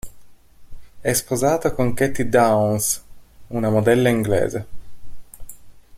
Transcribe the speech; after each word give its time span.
È 0.99 1.13
sposato 1.13 1.75
con 1.75 1.93
Katie 1.93 2.27
Downes, 2.27 3.03
una 3.49 3.69
modella 3.69 4.09
inglese. 4.09 4.65